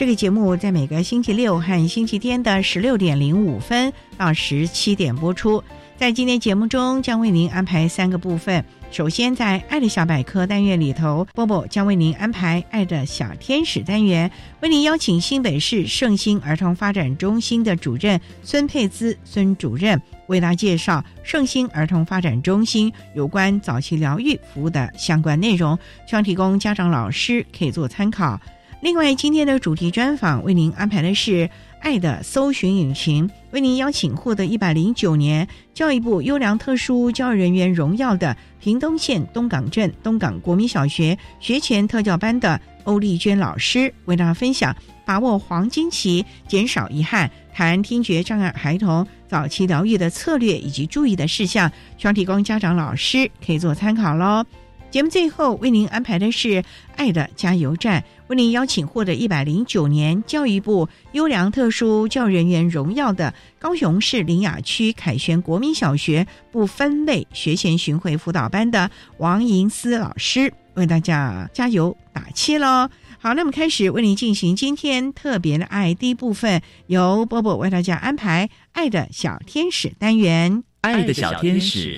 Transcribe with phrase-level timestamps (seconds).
[0.00, 5.62] 这个节目在每个星期六和星期天的十六点零五分到十七点播出。
[5.94, 8.64] 在今天节目中，将为您安排三个部分。
[8.90, 14.30] 首先，在“爱的小百科”单元里头，波波将为您安排“爱的小天使”单元，
[14.62, 28.40] 为您邀请新北市圣心儿童发展中心的主任孙佩姿孙主任，为大家介绍圣心儿童发展中心有关早期疗愈服务的相关内容，希望提供家长、老师可以做参考。
[28.82, 31.46] 另外，今天的主题专访为您安排的是
[31.82, 44.74] 《爱的搜寻引擎》，为您邀请获得一百零九年教育部优良特殊教育人员荣耀的屏东县东港镇东港国民小学学前特教班的欧丽娟老师，为大家分享
[45.04, 54.42] 把握黄金期、减少遗憾、谈听觉障碍孩童早期疗愈的策略以及注意的事项，希望提供家长、老师可以做参考喽。
[54.90, 56.48] 节目最后为您安排的是
[56.96, 72.88] 《爱的加油站》，为您邀请获得一百零九年教育部优良特殊教育人员荣耀的高雄市林雅区凯旋国民小学不分类学前巡回辅导班的王银思老师，为大家加油打气喽！
[73.18, 81.96] 好，那么开始为您进行今天特别的爱第一部分，由波波为大家安排《爱的小天使》单元，《爱的小天使》。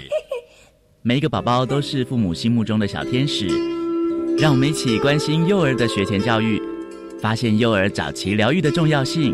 [1.02, 3.50] 每一个宝宝都是父母心目中的小天使，
[4.42, 6.60] 让我们一起关心幼儿的学前教育，
[7.20, 9.32] 发现幼儿早期疗愈的重要性。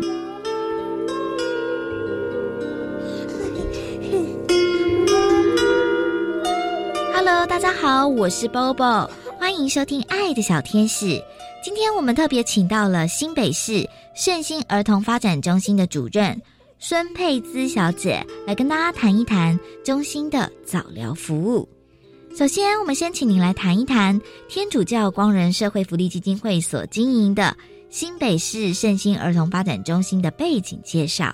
[7.11, 9.09] Hello，大家好，我是 Bobo，
[9.39, 11.05] 欢迎收听《爱的小天使》。
[11.63, 16.39] 今天我们特别请到了新北市圣心儿童发展中心的主任。
[16.77, 21.67] 孙佩姿小姐来跟大家谈一谈中心的早疗服务。
[22.31, 24.17] 首先，我们先请您来谈一谈
[24.47, 27.55] 天主教光仁社会福利基金会所经营的
[27.89, 31.25] 新北市圣心儿童发展中心的背景介绍。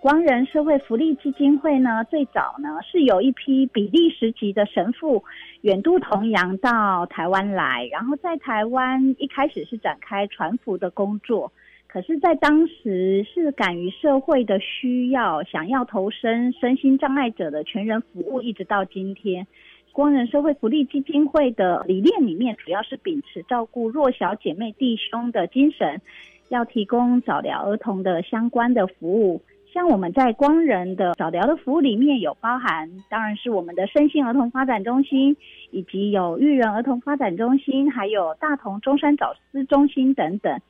[0.00, 5.22] 光仁社会福利基金会呢，最早呢是有一批比利时籍的神父
[5.62, 11.50] 远渡重洋到台湾来，然后在台湾一开始是展开传福的工作。
[11.86, 19.44] 可是，在当时是敢于社会的需要，想要投身身心障碍者的全人服务，一直到今天，
[19.92, 26.00] 光仁社会福利基金会的理念里面，主要是秉持照顾弱小姐妹弟兄的精神，
[26.48, 29.42] 要提供早疗儿童的相关的服务。
[29.72, 35.36] 像我们在光仁的早疗的服务里面有包含，当然是我们的身心儿童发展中心，
[35.70, 40.60] 以及有育人儿童发展中心，还有大同中山早思中心等等。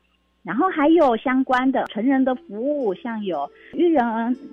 [0.43, 4.03] 然后还有相关的成人的服务，像有育人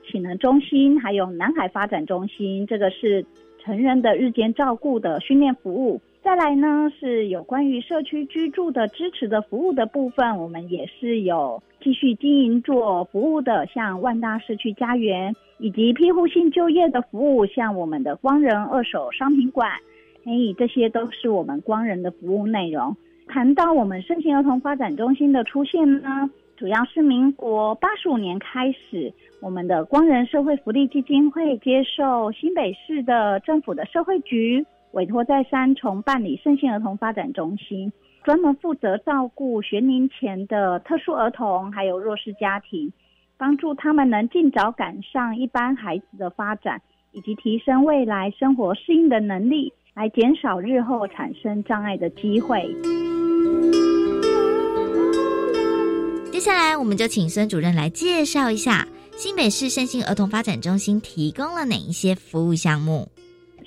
[0.06, 3.24] 启能中心，还有南海发展中心，这个是
[3.68, 6.00] 成人的日间照顾的训练服务。
[6.22, 19.70] 再来呢，是有关于社区居住的支持的服务的部分，我们也是有继续经营做服务的，像万大社区家园，以及庇护性就业的服务，像我们的光仁二手商品馆，
[20.24, 22.96] 哎，这些都是我们光仁的服务内容。
[23.26, 37.92] 谈到我们圣心儿童发展中心的出现呢，主要是民国八十五年开始，我们的光仁社会福利基金会接受新北市的政府的社会局委托，在三重办理圣心儿童发展中心，
[38.24, 42.92] 专门负责照顾学龄前的特殊儿童还有弱势家庭，
[43.36, 46.82] 帮助他们能尽早赶上一般孩子的发展。
[47.12, 52.68] 以及提升未来生活适应的能力，来减少日后产生障碍的机会。
[56.38, 58.86] 接下来，我们就请孙主任来介绍一下
[59.16, 63.08] 新北市身心儿童发展中心提供了哪一些服务项目。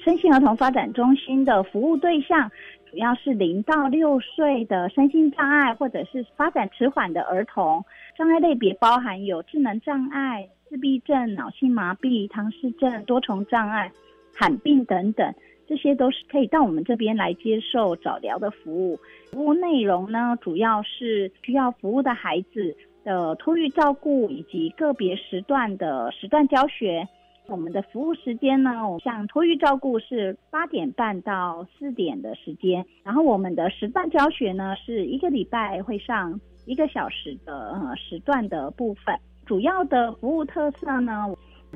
[0.01, 2.49] 身心儿童发展中心的服务对象
[2.89, 7.83] 主要是零到六岁的身心障碍或者是发展迟缓的儿童，
[8.17, 13.91] 障碍类别包含有智能障碍、自闭症、脑性麻痹、唐氏症、多重障碍、
[14.33, 15.29] 罕病等等。
[15.67, 18.99] 这些都是可以到我们这边来接受早疗的服务。
[19.31, 27.07] 服务内容呢，主要是需要服务的孩子的托育照顾以及个别时段的时段教学。
[27.47, 28.71] 我们的服务时间呢，
[29.03, 39.15] 像托育照顾是八点半到四点的时间，然后我们的时段教学呢，是一个礼拜会上一个小时的呃时段的部分。
[39.45, 41.25] 主要的服务特色呢。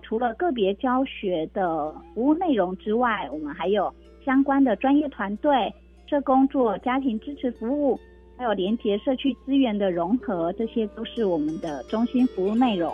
[0.01, 3.93] 除了个别教学的服务内容之外，我们还有
[4.23, 5.73] 相关的专业团队、
[6.07, 7.99] 社工做家庭支持服务，
[8.37, 12.91] 还有连接社区资源的融合，这些都是我们的中心服务内容。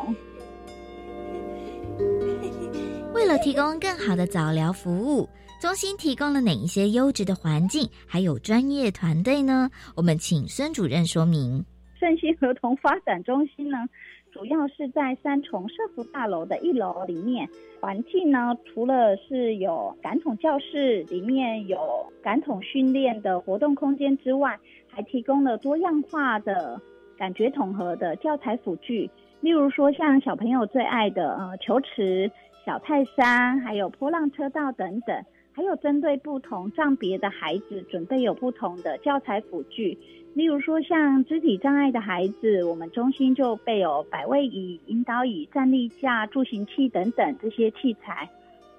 [3.13, 5.27] 为了提供更好的早疗服务，
[5.59, 9.69] 中心提供了哪一些优质的环境，还有专业团队呢？
[9.95, 11.63] 我们请孙主任说明。
[11.99, 13.77] 圣心儿童发展中心呢？
[14.41, 17.47] 主要是在三重社福大楼的一楼里面，
[17.79, 21.77] 环境呢，除了是有感统教室，里面有
[22.23, 24.59] 感统训练的活动空间之外，
[24.89, 26.81] 还提供了多样化的
[27.15, 29.11] 感觉统合的教材辅具，
[29.41, 32.31] 例如说像小朋友最爱的呃球池、
[32.65, 35.23] 小泰山，还有波浪车道等等，
[35.53, 39.97] 还有针对不同障别的孩子，准备有不同的教材辅具。
[40.33, 48.29] 例如说，像肢体障碍的孩子，我们中心就备有摆位椅、引导椅、站立架、助行器等等这些器材。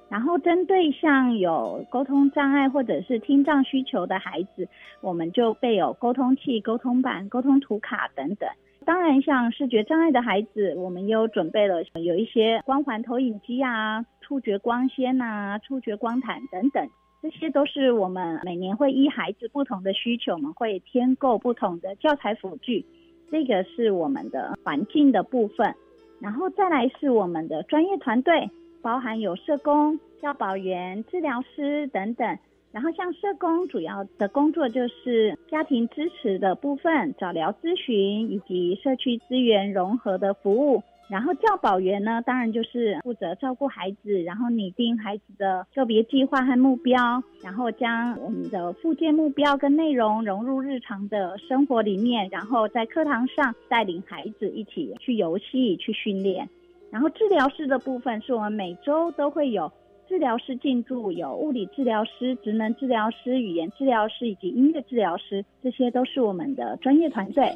[0.09, 4.67] 然后，针对像有沟通障碍或者是听障需求的孩子，
[5.03, 8.49] 我们就备有沟通器、沟通板、沟通图卡等等。
[8.85, 16.89] 当然，像视觉障碍的孩子，我们又准备了有一些光环投影机啊、触觉光纤啊、触觉光毯等等。
[17.21, 22.83] 这些都是我们每年会依孩子不同的需求，我们会添购不同的教材辅具。
[23.31, 25.75] 这个是我们的环境的部分，
[26.19, 28.49] 然后再来是我们的专业团队，
[28.81, 32.39] 包含有社工、教保员、治疗师等等。
[32.73, 40.83] 然后像社工主要的工作就是家庭支持的部分、早疗咨询以及社区资源融合的服务。
[41.09, 56.49] 然后教保员呢，当然就是负责照顾孩子，然后拟定孩子的个别计划和目标，然后将我们的附件目标跟内容融入日常的生活里面，然后在课堂上带领孩子一起去游戏、去训练。
[56.91, 59.71] 然后治疗师的部分是我们每周都会有
[60.09, 67.51] 治疗师进驻，有物理治疗师、职能治疗师、语言治疗师以及音乐治疗师，这些都是我们的专业团队。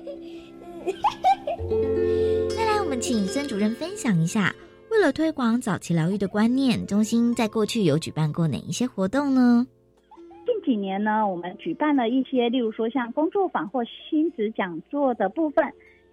[2.98, 4.54] 请孙主任分享一下，
[4.90, 9.66] 为了推广早期疗愈的观念，中心在过去有举办过哪一些活动呢？
[10.46, 15.64] 近几年呢，我们举办了一些，例如说像工作坊或亲子讲座的部分。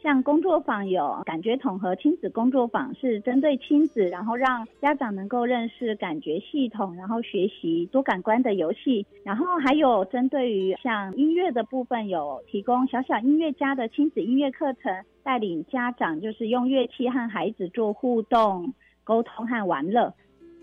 [0.03, 9.05] 像工作坊有感觉统合亲子工作坊，是针对亲子，然后让家长能够认识感觉系统，然后学习多感官的游戏。
[9.23, 18.73] 然后还有针对于像音乐的部分，有提供小小音乐家的亲子音乐课程，带领家长就是用乐器和孩子做互动、
[19.05, 20.13] 沟通和玩乐。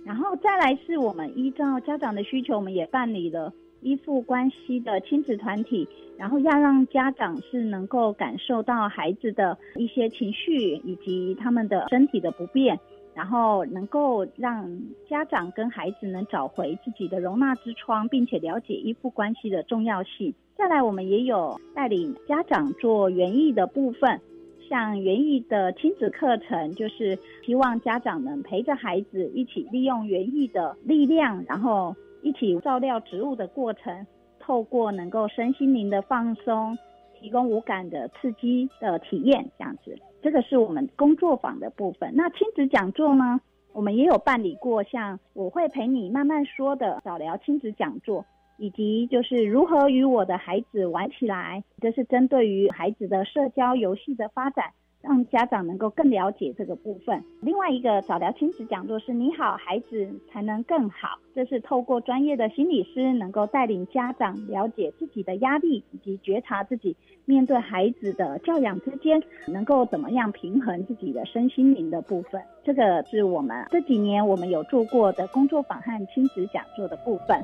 [0.05, 3.51] 然后再来是我们依照家长的需求，我们也办理了。
[3.83, 12.79] 依附关系的亲子团体，然后要让家长是能够感受到孩子的一些情绪以及他们的身体的不便，
[13.15, 14.71] 然后能够让
[15.09, 20.35] 家长跟孩子能找回自己的容纳之窗，并且了解依附关系的重要性。
[20.57, 24.21] 再来，我们也有带领家长做园艺的部分，
[24.69, 31.97] 像园艺的亲子课程，就是希望家长能陪着孩子一起利用园艺的力量，然后。
[32.23, 34.07] 一起照料植物的过程，
[34.39, 36.77] 透过能够身心灵的放松，
[37.19, 42.13] 提供无感的刺激的体验，这样子，这个是我们工作坊的部分。
[42.15, 43.41] 那亲子讲座呢，
[43.73, 48.25] 我们也有办理过，像我会陪你慢慢说的早疗亲子讲座，
[48.59, 54.67] 以及就是如何与我的孩子玩起来，这是针对于孩子的社交游戏的发展，
[55.03, 57.23] 让家长能够更了解这个部分。
[57.41, 72.43] 另外一个早疗亲子讲座是“你好，孩子才能更好”，这是透过专业的心理师能够带领家长了解自己的压力，以及觉察自己面对孩子的教养之间能够怎么样平衡自己的身心灵的部分。
[72.63, 77.43] 这个是我们这几年我们有做过的工作坊和亲子讲座的部分。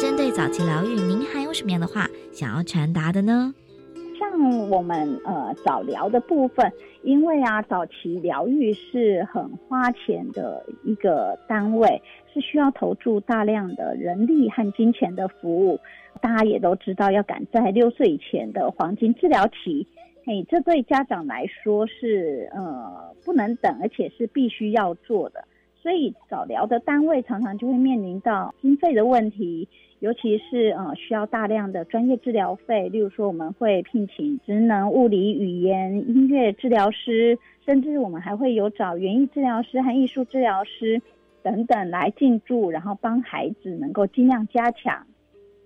[0.00, 3.54] 针对早期疗愈，您还有什么样的话想要传达的呢？
[4.18, 6.70] 像我们呃早疗的部分，
[7.02, 15.80] 因为啊早期疗愈是很花钱的一个单位，是需要投注大量的人力和金钱的服务。
[16.20, 19.86] 大家也都知道，要赶在六岁以前的黄金治疗期，
[20.24, 25.44] 嘿，这对家长来说是呃不能等，而且是必须要做的。
[25.80, 29.68] 所以早疗的单位常常就会面临到经费的问题，
[30.00, 41.00] 尤其是呃需要大量的专业治疗费，例如说我们会聘请职能物理、语言、音乐治疗师，甚至我们还会有找园艺治疗师和艺术治疗师
[41.42, 45.06] 等等来进驻，然后帮孩子能够尽量加强。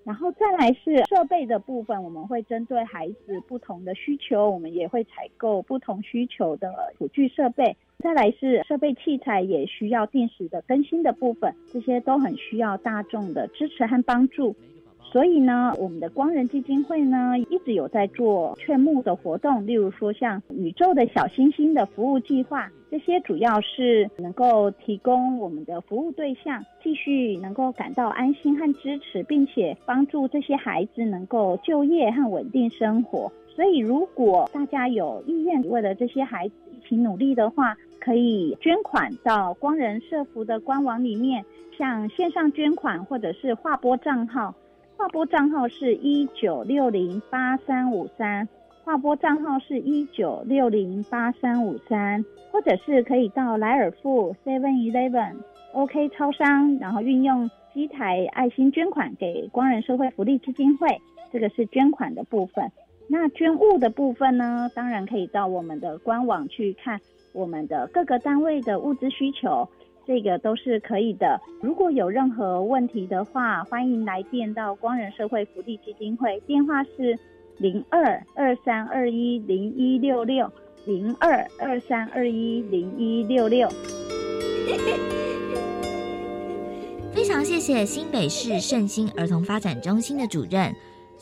[0.04, 7.76] 然后再来是设备的部分，我们会针对孩子不同的需求，我们也会采购不同需求的辅具设备。
[8.02, 14.54] 再来是设备器材也需要定时的更新的部分，这些都很需要大众的支持和帮助。
[15.00, 33.30] 所以呢，我们的光仁基金会呢一直有在做劝募的活动，例如说像宇宙的小星星的服务计划，这些主要是能够提供我们的服务对象继续能够感到安心和支持，并且帮助这些孩子能够就业和稳定生活。
[33.54, 41.44] 所以，如果大家有意愿为了这些孩子起努力的话，可以捐款到光仁社福的官网里面，
[41.78, 44.54] 像线上捐款或者是划拨账号。
[44.96, 48.46] 划拨账号是一九六零八三五三，
[48.84, 55.34] 划拨账号是一九六零八三五三，或者是可以到莱尔富 Seven Eleven
[55.72, 60.86] OK 超商，然后运用机台爱心捐款给光仁社会福利基金会，
[61.32, 62.70] 这个是捐款的部分。
[63.12, 64.70] 那捐物的部分呢？
[64.74, 66.98] 当然可以到我们的官网去看
[67.34, 69.68] 我们的各个单位的物资需求。
[70.06, 71.38] 这个都是可以的。
[71.60, 77.18] 如果有任何问题的话，欢迎来电到光仁社会福利基金会，电话是
[77.58, 80.50] 零二二三二一零一六六
[80.86, 83.68] 零二二三二一零一六六。
[87.12, 90.74] 非常谢谢新北市圣心儿童发展中心的主任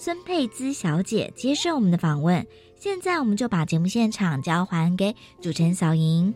[0.03, 2.47] 孙佩姿小姐接受我们的访问。
[2.75, 6.35] 现在我们就把节目现场交还给主持人小莹。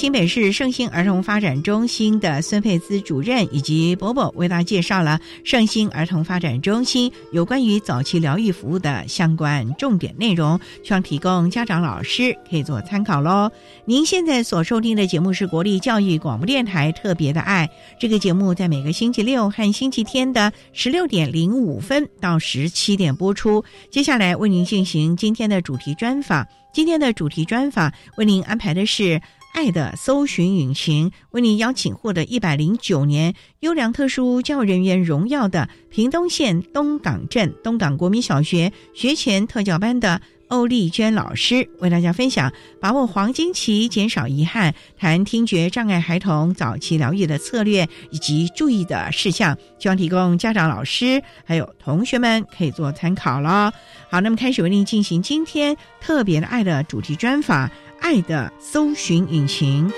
[0.00, 13.50] 新北市圣心儿童发展中心的孙佩姿主任以及伯伯为大家介绍了圣心儿童发展中心有关于早期疗愈服务的相关重点内容，希望提供家长、老师可以做参考喽。
[13.84, 23.62] 您现在所收听的节目是国立教育广播电台特别的爱，这个节目在每个星期六和星期天的十六点零五分到十七点播出。
[23.90, 29.20] 接下来为您进行今天的主题专访，今天的主题专访为您安排的是。
[29.52, 53.72] 爱的搜寻引擎为您邀请获得一百零九年优良特殊教育人员荣耀的屏东县东港镇东港国民小学学前特教班的欧丽娟老师，为大家分享把握黄金期，减少遗憾，谈听觉障碍孩童早期疗愈的策略以及注意的事项，希望提供家长、老师还有同学们可以做参考了。
[54.10, 57.70] 好，那么开始为您进行今天特别的爱的主题专访。
[58.00, 59.92] 爱的搜寻引擎，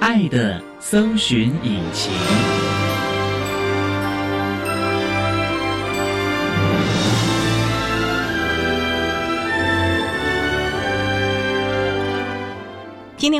[0.00, 2.69] 爱的搜寻引擎。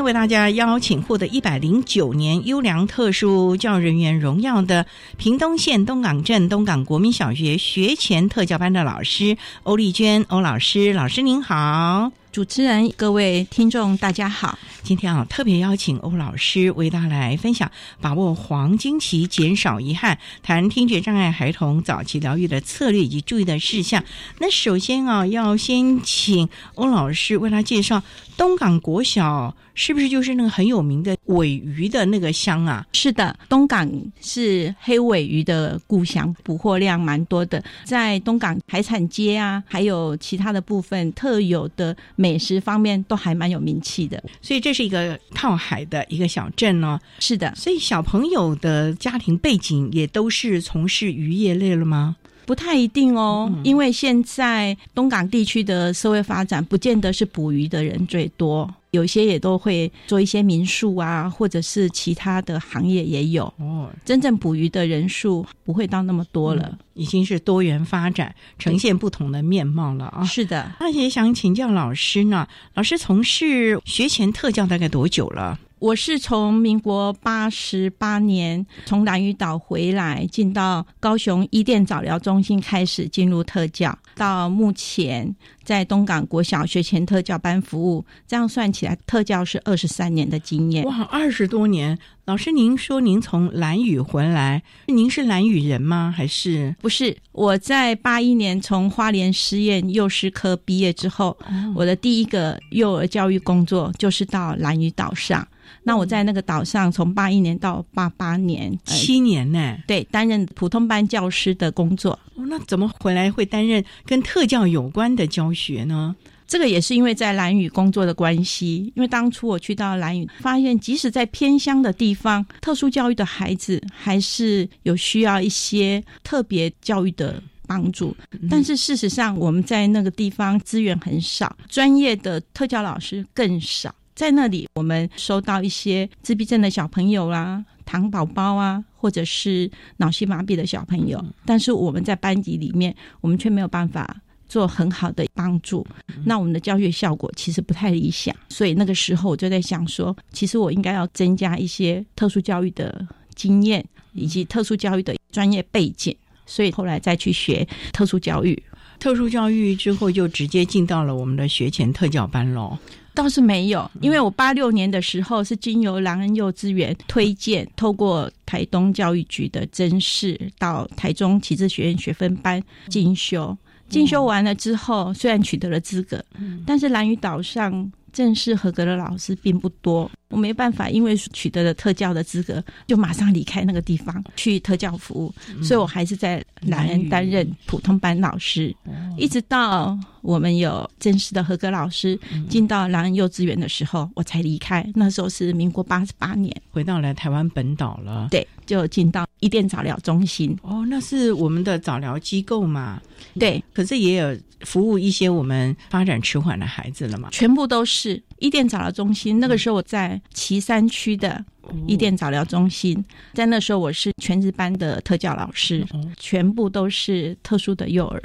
[0.03, 4.85] 为大家邀请获得一百零九年优良特殊教育人员荣耀的
[5.17, 12.11] 屏东县东港镇东港国民小学学前特教班的老师欧丽娟欧老师，老师您好。
[12.31, 14.57] 主持人、各位听众，大家好。
[14.83, 17.69] 今天啊，特别邀请欧老师为大家来分享
[17.99, 24.01] 把握黄金期，减少遗憾，谈听觉障碍孩童早期疗愈的策略以及注意的事项。
[24.39, 28.01] 那首先啊，要先请欧老师为他介绍
[28.37, 32.85] 东港国小是不是就是那个很有名的尾鱼的那个乡啊？
[32.93, 33.89] 是的，东港
[34.21, 37.61] 是黑尾鱼的故乡，捕获量蛮多的。
[37.83, 44.23] 在东港海产街啊，还有其他的部分特有的美食方面，都还蛮有名气的。
[44.41, 46.99] 所以这是一个靠海的一个小镇哦。
[47.19, 52.15] 是的，所以小朋友的家庭背景也都是从事渔业类了吗？
[52.45, 63.45] 不太一定哦，因为现在东港地区的社会发展，不见得是捕鱼的人最多，有些也都会做一些民宿啊，或者是其他的行业也有。
[63.57, 70.23] 哦，真正捕鱼的人数不会到那么多了，已经是多元发展，呈现不同的面貌了啊。
[70.25, 75.57] 是的，那也想请教老师呢，老师从事学前特教大概多久了？
[75.81, 90.85] 我是从民国八十八年从蓝屿岛回来，进到高雄伊甸早疗中心开始进入特教，到目前在东港国小学前特教班服务，这样算起来特教是二十三年的经验。
[90.85, 91.97] 哇，二十多年！
[92.25, 96.13] 老师，您说您从蓝屿回来，您是蓝屿人吗？
[96.15, 97.17] 还是不是？
[97.31, 101.35] 我在八一年从花莲实验幼师科毕业之后，
[101.73, 105.45] 我的第一个幼儿教育工作就是到蓝屿岛上。
[105.83, 109.77] 那我在那个岛上，从八一年到八八年，七年呢？
[109.87, 112.11] 对，担任普通班教师的工作。
[112.35, 116.15] 哦，那怎么回来会担任跟特教有关的教学呢？
[116.47, 118.91] 这个也是因为在蓝屿工作的关系。
[118.95, 128.15] 因为当初我去到蓝屿，发现即使在偏乡的地方，特殊教育的孩子还是有需要一些特别教育的帮助。
[128.49, 133.95] 但是事实上，我们在那个地方资源很少，专业的特教老师更少。
[134.15, 144.15] 在那里，我们收到一些自闭症的小朋友啦、糖宝宝啊，或者是脑性麻痹的小朋友，但是我们在班级里面，我们却没有办法
[144.47, 145.85] 做很好的帮助。
[146.25, 156.15] 那我们的教学效果其实不太理想，所以那个时候我就在想说，其实我应该要增加一些特殊教育的经验以及特殊教育的专业背景，
[156.45, 158.61] 所以后来再去学特殊教育。
[158.99, 162.77] 特殊教育之后，就直接进到了我们的学前特教班喽。
[163.13, 173.55] 倒是没有，因为我八六年的时候是经由狼恩幼稚园推荐，透过台东教育局的甄试，到台中启智学院学分班进修。
[173.89, 176.23] 进修完了之后，虽然取得了资格，
[176.65, 180.09] 但是蓝屿岛上正式合格的老师并不多。
[180.29, 188.75] 我没办法，因为取得了特教的资格，就马上离开那个地方去特教服务，所以我还是在蓝人担任普通班老师，
[189.17, 192.19] 一直到我们有正式的合格老师
[192.49, 194.85] 进到蓝人幼稚园的时候，我才离开。
[194.95, 198.27] 那时候是民国八十八年，回到了台湾本岛了。
[198.31, 200.57] 对，就进到伊甸早疗中心。
[200.61, 203.01] 哦，那是我们的早疗机构嘛？
[203.39, 207.29] 对，可是也有服务一些我们发展迟缓的孩子了嘛？
[207.31, 209.39] 全部都是伊甸早疗中心。
[209.39, 210.19] 那个时候我在。
[210.33, 211.43] 旗山区的
[211.87, 215.85] 伊甸早疗中心，在那时候我是全职班的特教老师，
[216.17, 218.21] 全部都是特殊的幼儿。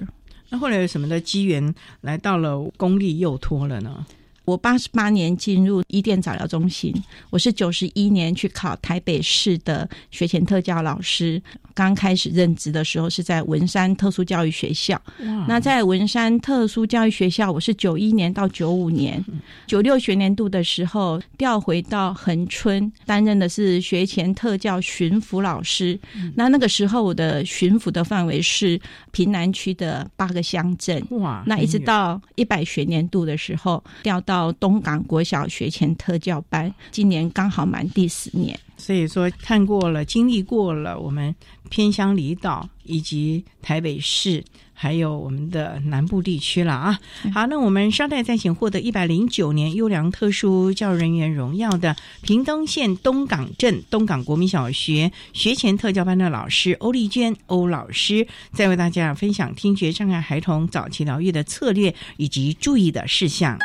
[0.49, 4.07] 那后来有什么的机缘来到了公立幼托了呢？
[4.47, 6.95] 我八十八年进入伊甸早疗中心，
[7.31, 11.43] 我是九十一年去考台北市的学前特教老师。
[11.75, 14.99] 刚开始任职的时候是在文山特殊教育学校，
[15.47, 19.23] 那在文山特殊教育学校，我是九一年到九五年，
[19.67, 25.99] 九六学年度的时候调回到恒春，担任的是学前特教巡抚老师。
[26.35, 28.81] 那那个时候我的巡抚的范围是
[29.11, 31.05] 平南区的八个乡镇。
[31.11, 31.43] 哇！
[31.47, 38.59] 那一直到一百学年度的时候调到东港国小学前特教班，今年刚好满第十年。
[38.79, 41.35] 所以说，看过了，经历过了，我们
[41.71, 44.45] 偏乡离岛以及台北市，
[44.75, 47.01] 还有我们的南部地区了啊。
[47.33, 63.59] 好，那我们稍待再请获得一百零九年优良特殊教育人员荣耀的屏东县东港镇东港国民小学学前特教班的老师欧丽娟欧老师，再为大家分享听觉障碍孩童早期疗愈的策略以及注意的事项。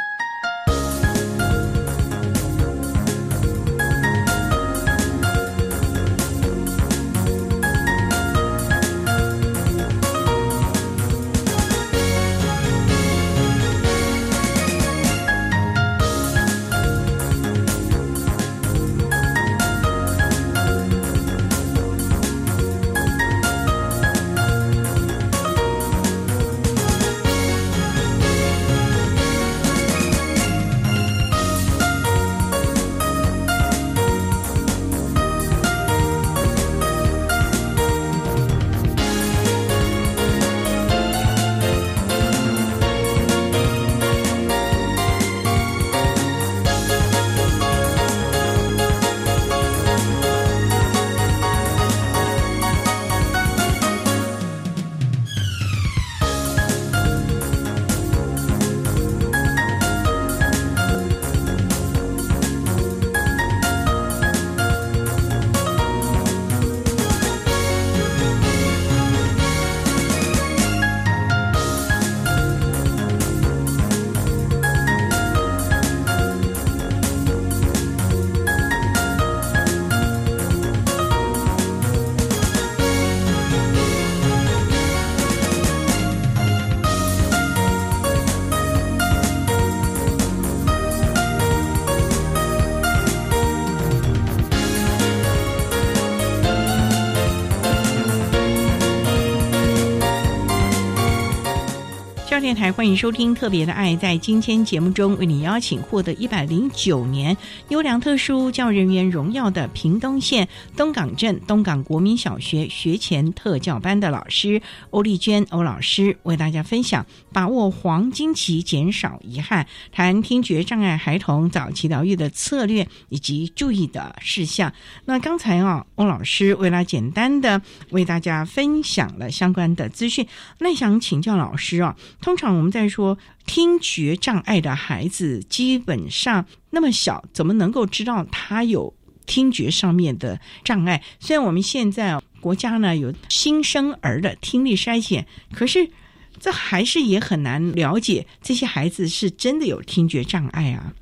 [102.42, 103.94] 电台欢迎收听《特别的爱》。
[104.00, 107.38] 在今天节目中，为你邀请获得一百零九年
[107.70, 124.74] 优良特殊教人员荣耀的屏东县东港镇东港国民小学学前特教班的老师欧丽娟欧老师，为大家分享把握黄金期，减少遗憾，谈听觉障碍孩童早期疗愈的策略以及注意的事项。
[125.06, 130.26] 那刚才啊，欧老师为了简单的为大家分享了相关的资讯，
[130.58, 131.96] 那想请教老师啊。
[132.32, 138.94] 通常我们在说听觉障碍的孩子，基本上那么小，怎么能够知道他有
[139.26, 141.04] 听觉上面的障碍？
[141.20, 145.91] 虽然我们现在国家呢有新生儿的听力筛选，可是
[146.39, 150.94] 这还是也很难了解这些孩子是真的有听觉障碍啊。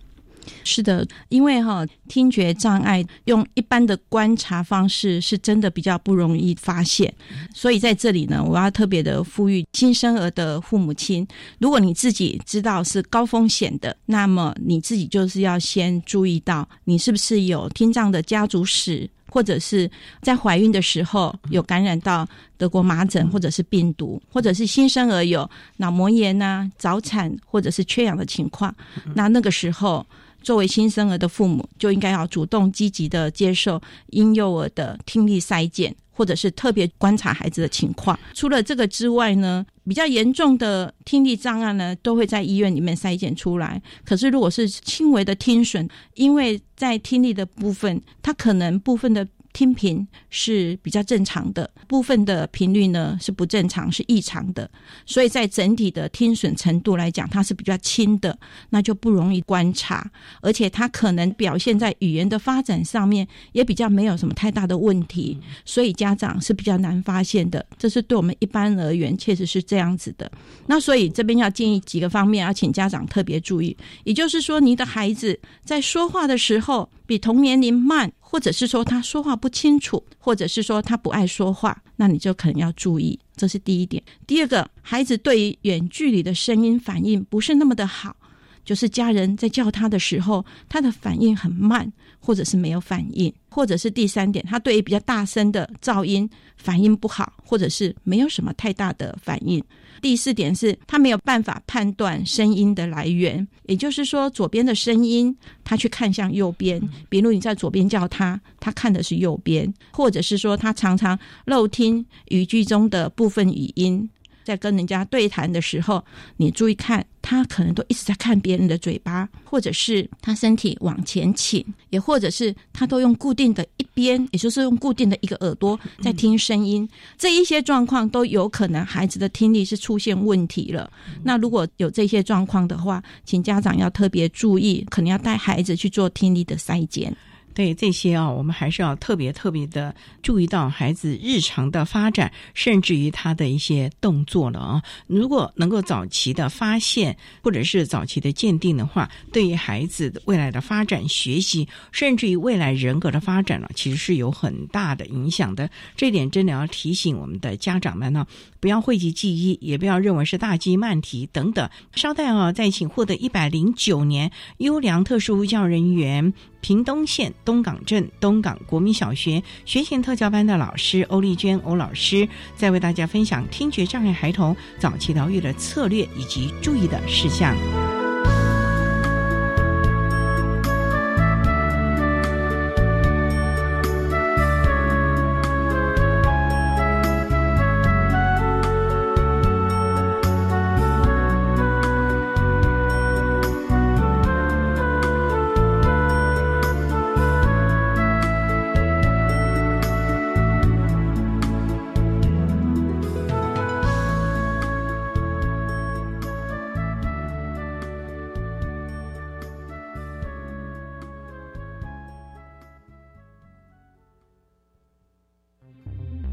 [0.63, 7.13] 是的，因为哈听觉障碍用一般的观察方式是真的比较不容易发现，
[7.53, 11.27] 所以在这里呢，我要特别的呼吁新生儿的父母亲，
[11.59, 19.89] 如果你自己知道是高风险的，那么你自己就是要先注意到你是不是有听障的家族史，或者是
[20.21, 28.73] 在怀孕的时候有感染到德国麻疹或者是病毒，或者是新生儿有脑膜炎呐、早产或者是缺氧的情况，
[29.15, 30.05] 那那个时候。
[30.41, 38.17] 作为新生儿的父母，就应该要主动积极的接受婴幼儿的听力筛检，或者是特别观察孩子的情况。
[38.33, 43.81] 除了这个之外呢，比较严重的听力障碍呢，都会在医院里面筛检出来。
[44.03, 49.27] 可是如果是轻微的听损，因为在听力的部分，它可能部分的。
[49.59, 54.71] 听频是比较正常的，部分的频率呢是不正常，是异常的，
[55.05, 60.09] 所以在整体的听损程度来讲，它是比较轻的，那就不容易观察，
[60.41, 67.65] 而且它可能表现在语言的发展上面也比较没有什么太大的问题，所以家长是比较难发现的。
[67.77, 70.31] 这是对我们一般而言，确实是这样子的。
[70.67, 78.13] 那所以这边要建议几个方面，要请家长特别注意，也就是说，你的孩子在说话的时候比同年龄慢。
[78.31, 84.03] 或者是说他说话不清楚，或者是说他不爱说话，那你就可能要注意，这是第一点。
[84.27, 88.15] 第二个，孩子对于远距离的声音反应不是那么的好，
[88.63, 99.63] 就是家人在叫他的时候，他的反应很慢，或者是没有反应，或者是第三点，他对于比较大声的噪音反应不好，或者是没有什么太大的反应。
[100.01, 114.09] 第四点是，他没有办法判断声音的来源，也就是说，左边的声音，他去看向右边，比如你在左边叫他，他看的是右边，或者是说，他常常漏听语句中的部分语音。
[114.49, 116.03] 在跟人家对谈的时候，
[116.37, 126.89] 你注意看，他可能都一直在看别人的嘴巴，或者是他身体往前倾，也或者是他都用固定的一边，也就是用固定的一个耳朵在听声音。
[127.15, 130.91] 这一些状况都有可能孩子的听力是出现问题了。
[131.21, 137.15] 那如果有这些状况的话，请家长要特别注意，可能要带孩子去做听力的筛检。
[137.59, 139.93] 对这些啊，我们还是要特别特别的
[140.23, 144.81] 注意到孩子日常的发展，甚至于他的一些动作了啊。
[145.07, 155.69] 如果能够早期的发现，或者是早期的鉴定的话，对于孩子未来的发展、学习，甚至于未来人格的发展呢，其实是有很大的影响的。
[155.97, 158.25] 这点真的要提醒我们的家长们呢，
[158.61, 161.69] 不要讳疾忌医，也不要认为是大鸡慢啼等等。
[161.93, 166.33] 稍待啊，再请获得一百零九年优良特殊教人员。
[166.61, 177.57] 屏东县东港镇东港国民小学学前特教班的老师欧丽娟欧老师，在为大家分享听觉障碍孩童早期疗愈的策略以及注意的事项。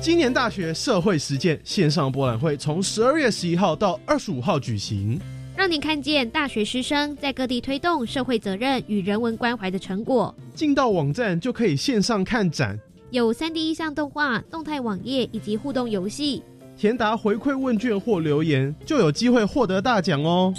[0.00, 5.20] 今年大学社会实践线上博览会从十二月十一号到二十五号举行，
[5.54, 10.34] 让您看见大学师生在各地推动社会责任与人文关怀的成果。
[10.54, 12.78] 进到网站就可以线上看展，
[13.10, 16.42] 有三 D 意象动画、动态网页以及互动游戏。
[16.78, 20.54] 填答回馈问卷或留言，就有机会获得大奖哦！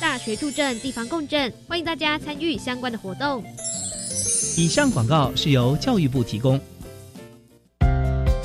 [0.00, 3.42] 大学助阵，地方共振，欢迎大家参与相关的活动。
[4.56, 6.60] 以上广告是由教育部提供。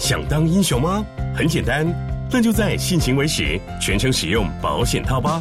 [0.09, 1.05] 想当英雄吗？
[1.35, 1.85] 很简单，
[2.31, 5.39] 那就在性行为时全程使用保险套吧。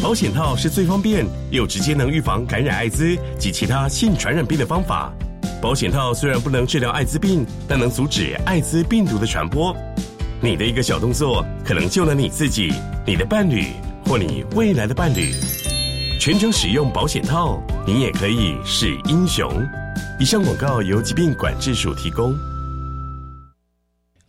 [0.00, 5.12] 保险套是最方便又直接能预防感染艾滋及其他性传染病的方法。
[5.60, 9.74] 保险套虽然不能治疗艾滋病，但能阻止艾滋病毒的传播。
[10.40, 12.72] 你的一个小动作，可能救了你自己、
[13.04, 13.72] 你的伴侣
[14.06, 15.32] 或你未来的伴侣。
[16.20, 19.50] 全程使用保险套，你也可以是英雄。
[20.20, 22.32] 以上广告由疾病管制署提供。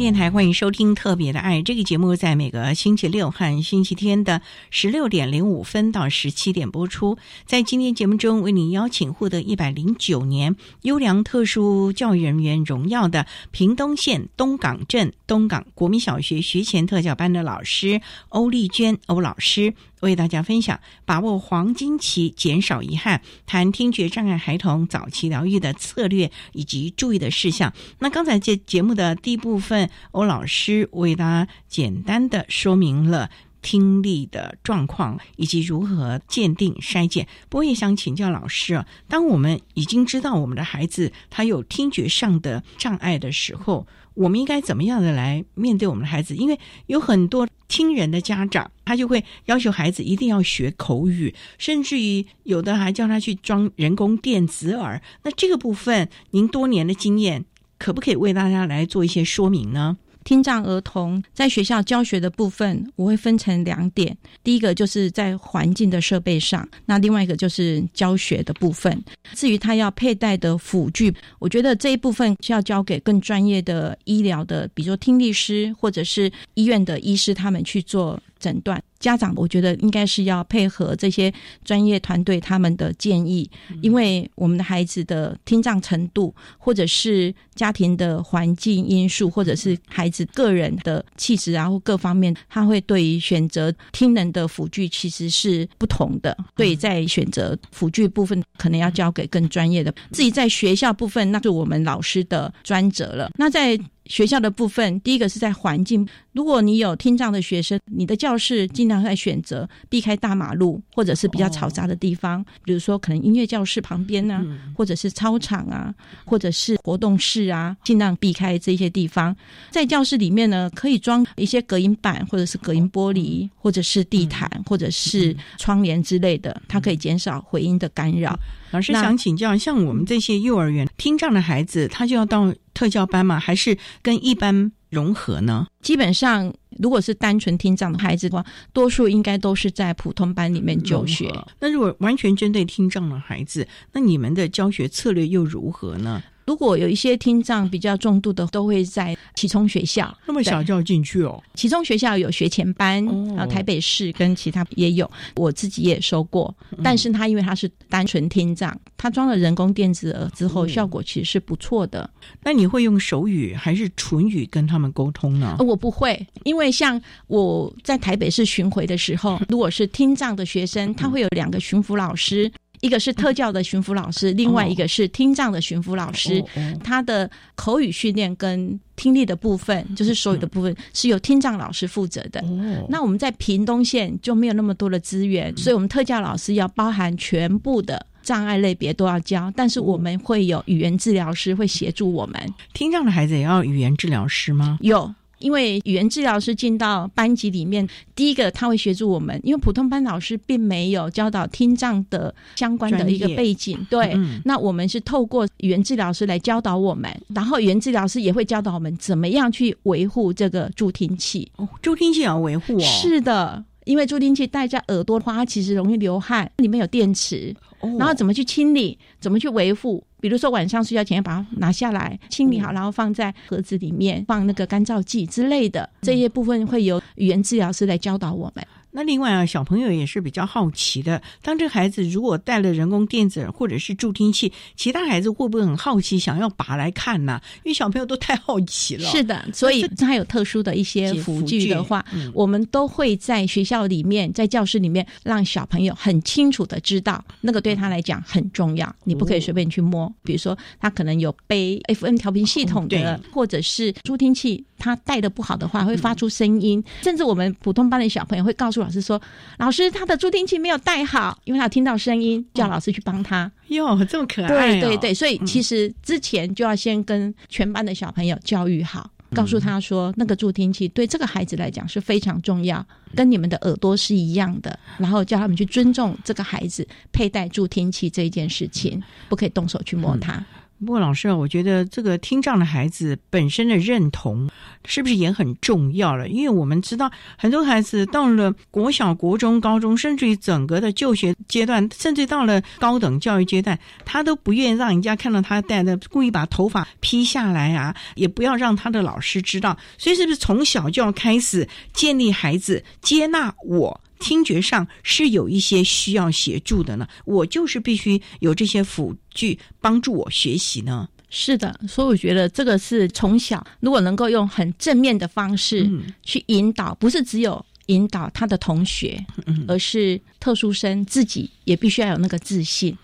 [0.00, 7.18] 电台欢迎收听《特别的爱》这个节目，在每个星期六和星期天的十六点零五分到十七点播出。
[7.44, 19.74] 在今天节目中，为您邀请获得一百零九年优良特殊教育人员荣耀的屏东县东港镇东港国民小学学前特教班的老师欧丽娟欧老师。
[20.00, 27.72] 为大家分享把握黄金期，减少遗憾，谈听觉障碍孩童早期疗愈的策略以及注意的事项。
[27.98, 33.30] 那刚才这节目的第一部分，欧老师为大家简单的说明了
[33.62, 37.28] 听力的状况以及如何鉴定筛检。
[37.50, 43.86] 不过也想请教老师啊，当我们已经知道我们的孩子他有听觉上的障碍的时候，
[44.20, 46.36] 我们应该怎么样的来面对我们的孩子？
[46.36, 47.48] 因为有很多。
[47.70, 55.00] 听人的家长，他就会要求孩子一定要学口语，甚至于有的还叫他去装人工电子耳。
[55.22, 57.44] 那这个部分，您多年的经验，
[57.78, 59.96] 可不可以为大家来做一些说明呢？
[60.24, 64.16] 听障儿童在学校教学的部分，我会分成两点。
[64.44, 69.02] 第一个就是在环境的设备上，那另外一个就是教学的部分。
[69.34, 78.82] 至于他要佩戴的辅具，我觉得这一部分是要交给更专业的医疗的，比如说听力师或者是医院的医师他们去做诊断。
[79.00, 81.32] 家长，我觉得应该是要配合这些
[81.64, 96.36] 专业团队他们的建议，因为我们的孩子的听障程度，或者是家庭的环境因素，或者是孩子个人的气质啊，或各方面，他会对于选择听能的辅具其实是不同的。
[96.56, 99.90] 所以在选择辅具部分，可能要交给更专业的。
[100.12, 103.30] 自己在学校部分，那是我们老师的专责了。
[103.36, 103.78] 那在
[104.10, 106.06] 学校的部分，第一个是在环境。
[106.32, 114.44] 如果你有听障的学生，你的教室尽量在选择避开大马路或者是比较嘈杂的地方，比如说可能音乐教室旁边啊，
[114.74, 115.94] 或者是操场啊，
[116.24, 119.34] 或者是活动室啊，尽量避开这些地方。
[119.70, 128.36] 在教室里面呢，可以装一些隔音板，或者是隔音玻璃，或者是地毯，或者是窗帘之类的，它可以减少回音的干扰。
[128.72, 133.38] 老师想请教，像我们这些幼儿园听障的孩子，他就要到特教班吗？
[133.38, 135.66] 还是跟一般融合呢？
[135.82, 141.30] 基本上，如果是单纯听障的孩子的话，多数应该都是在普通班里面就学。
[141.58, 146.22] 那如果完全针对听障的孩子，那你们的教学策略又如何呢？
[146.50, 150.12] 如果有一些听障比较重度的，都会在启聪学校。
[150.26, 151.40] 那么小就要进去哦。
[151.54, 153.04] 启聪学校有学前班，
[153.36, 156.52] 然后台北市跟其他也有，我自己也收过。
[156.82, 162.10] 但是他因为他是单纯听障，他装了人工电子耳之后，效果其实是不错的。
[162.42, 165.54] 那你会用手语还是唇语跟他们沟通呢？
[165.60, 172.50] 我不会，因为像我在台北市巡回的时候，如果是听障的学生，他会有两个巡抚老师。
[172.80, 176.42] 一个是特教的巡抚老师，另外一个是听障的巡抚老师。
[176.82, 182.42] 他的口语训练跟听力的部分，就是手语的部分，是由听障老师负责的。
[182.88, 192.54] 那我们在屏东县就没有那么多的资源，所以我们特教老师要包含全部的障碍类别都要教，但是我们会有语言治疗师会协助我们。
[192.72, 194.78] 听障的孩子也要语言治疗师吗？
[194.80, 195.14] 有。
[195.40, 204.16] 因为语言治疗师进到班级里面，第一个他会协助我们，因为普通班老师并没有教导听障的相关的一个背景，对。
[204.44, 211.50] 那我们是透过语言治疗师来教导我们，然后语言治疗师也会教导我们怎么样去维护这个助听器。
[211.56, 212.80] 哦，助听器也要维护哦。
[212.80, 217.54] 是的，因为助听器戴在耳朵的话，它其实容易流汗，里面有电池，
[217.98, 220.04] 然后怎么去清理，怎么去维护。
[220.20, 228.64] 比如说晚上睡觉前要把它拿下来清理好，然后放在盒子里面放那个干燥剂之类的，这些部分会由语言治疗师来教导我们。
[228.92, 231.22] 那另外啊，小朋友也是比较好奇的。
[231.42, 237.40] 当这个孩子如果带了人工电子耳或者是助听器，其他孩子会不会很好奇，想要拔来看呢？
[237.62, 239.08] 因为小朋友都太好奇了。
[239.08, 248.92] 是的，所以他有特殊的一些辅具的话，我们都会在学校里面，在教室里面，让小朋友很清楚的知道，那个对他来讲很重要。
[249.04, 250.12] 你不可以随便去摸。
[250.24, 256.82] 比如说，他可能有背 FM 调频系统的，或者是助听器，他带的不好的话，会发出声音。
[257.02, 258.79] 甚至我们普通班的小朋友会告诉。
[258.80, 259.20] 老师说
[259.58, 263.50] ：“老师，他的助听器没有带好，因为他听到声音，叫老师去帮他。
[263.68, 264.80] 哟，这么可爱！
[264.80, 274.78] 对对对，所以其实之前就要先跟全班的小朋友教育好，告诉他说，那个助听器对这个孩子来讲是非常重要，跟你们的耳朵是一样的。
[274.98, 280.44] 然后叫他们去尊重这个孩子佩戴助听器这一件事情，不可以动手去摸它。”
[280.80, 284.48] 不过，老师啊，我觉得这个听障的孩子本身的认同
[284.86, 286.26] 是不是也很重要了？
[286.26, 299.76] 因为我们知道，很多孩子到了国小、国中、高中，甚至于整个的就学阶段，甚至到了高等教育阶段，他都不愿意让人家看到他戴的，故意把头发披下来啊，也不要让他的老师知道。
[299.98, 304.00] 所以，是不是从小就要开始建立孩子接纳我？
[304.20, 311.08] 听觉上是有一些需要协助的呢，我就是必须有这些辅具帮助我学习呢。
[311.32, 315.88] 是的，所以我觉得这个是从小如果能够用很正面的方式
[316.22, 319.24] 去引导，不是只有引导他的同学，
[319.68, 322.96] 而是特殊生自己也必须要有那个自信。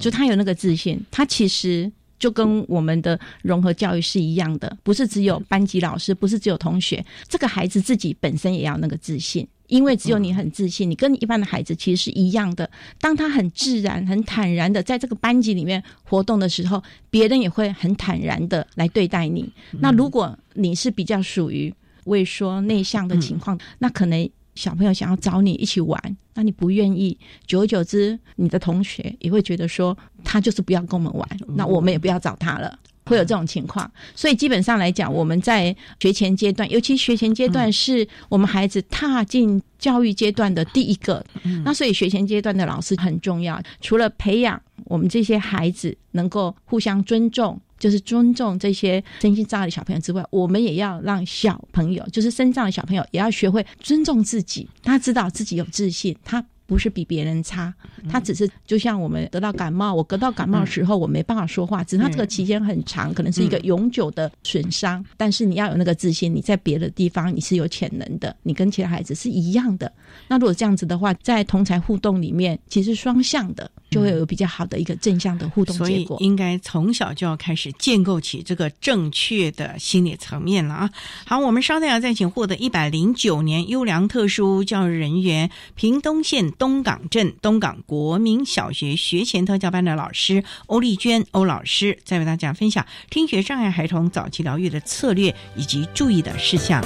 [0.00, 9.46] 就他有那个自信，他其实就跟我们的融合教育是一样的，不是只有班级老师，不是只有同学，这个孩子自己本身也要那个自信。
[9.70, 12.68] 因为只有你很自信，你跟一般的孩子其实是一样的。
[13.00, 19.50] 当他很自然、很坦然的在这个班级里面活动的时候，别人也会很坦然的来对待你。
[19.78, 21.72] 那如果你是比较属于
[22.04, 32.76] 畏缩、内向的情况，那可能小朋友想要找你一起玩，那你不愿意，久而久之，你的同学也会觉得说他就是不要跟我们玩，那我们也不要找他了。
[33.10, 41.24] 会有这种情况，所以基本上来讲，我们在学前阶段，尤其学前阶段是我们孩子踏进教育阶段的第一个。
[41.64, 56.44] 那所以学前阶段的老师很重要，除了培养我们这些孩子能够互相尊重，就是尊重这些身心障碍的小朋友之外，我们也要让小朋友，就是身障的小朋友，也要学会尊重自己，他知道自己有自信，他。
[56.70, 57.74] 不是比别人差，
[58.08, 65.04] 他只是就像我们得到感冒，我得到感冒的时候我没办法说话，只是他这个期间很长，可能是一个永久的损伤。
[65.16, 69.92] 但是你要有那个自信，你在别的地方你是有潜能的，你跟其他孩子是一样的。
[70.28, 76.16] 那如果这样子的话，在同才互动里面，其实双向的就会有比较好的一个正向的互动结果。
[76.20, 80.90] 应该从小就要开始建构起这个正确的心理层面了啊！
[81.26, 86.40] 好，我们稍待要再请获得一百零九年优良特殊教育人员，屏东县。
[86.58, 96.82] 东港镇东港国民小学学前特教班的老师欧丽娟欧老师，再为大家分享听觉障碍孩童早期疗愈的策略以及注意的事项。